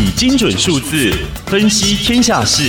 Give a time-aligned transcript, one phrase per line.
[0.00, 1.12] 以精准数字
[1.46, 2.62] 分析天下事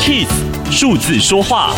[0.00, 0.26] ，KISS
[0.68, 1.72] 数字说话。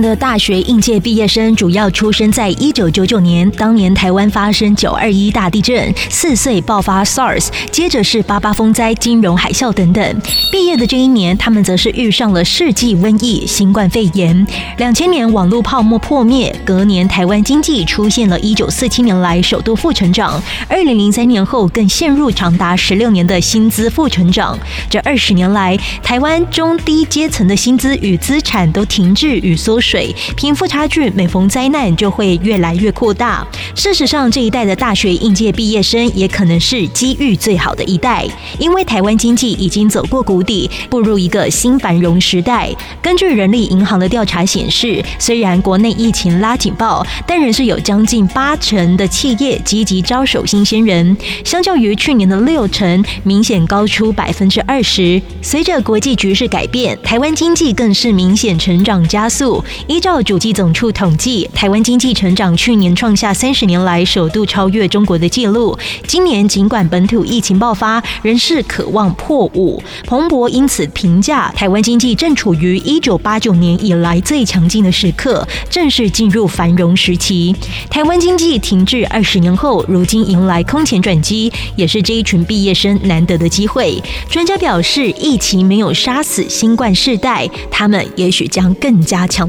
[0.00, 10.20] 的大学应届毕业生主要出生在一九九九年，当年台湾发生九二一大地震，四岁爆发 SARS，接着是八八风灾、金融海啸等等。
[10.52, 14.46] 毕业的这一年，他们则是遇上了世纪瘟疫新冠肺炎。
[14.76, 24.56] 两千年网络泡沫破灭，隔年台湾经济出现了一九四七年来首度负成长，二零零三年后更陷入长达十六年的薪资负成长。
[24.88, 29.87] 这二十年来，台湾中低阶层的薪资与资产都停滞与缩水。
[29.88, 33.46] 水贫富差距每逢灾难就会越来越扩大。
[33.74, 38.26] 事实上，这一代的大学应届毕业生也可能是机遇最好的一代，
[38.58, 42.68] 因为台湾经济已经走过谷底，步入一个新繁荣时代。
[43.00, 55.20] 根据人力银行的调查显示，虽然国内疫情拉警报，但仍是有将近八成的企业积极招手新鲜人，相较于去年的六成，明显高出百分之二十。
[55.40, 59.64] 随着国际局势改变，台湾经济更是明显成长加速。
[59.86, 65.76] 依照主计总处统计，台湾经济成长去年创下三十年来首度超越中国的纪录。
[66.06, 69.82] 今年尽管本土疫情爆发，仍是渴望破五。
[70.06, 77.54] 彭博因此评价，台湾经济正处于一九八九年以来最强劲的时刻，正式进入繁荣时期。
[77.90, 84.00] 台湾经济停滞二十年后，如今迎来空前转机，也是这一群毕业生难得的机会。
[84.30, 89.48] 专家表示，疫情没有杀死新冠世代，他们也许将更加强。